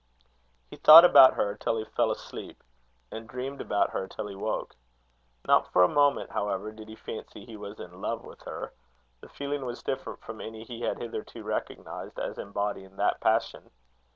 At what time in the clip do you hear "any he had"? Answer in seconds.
10.41-10.97